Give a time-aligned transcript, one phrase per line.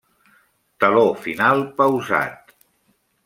[0.83, 2.57] Teló final pausat.